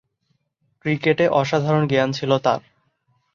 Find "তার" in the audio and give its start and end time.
2.37-2.61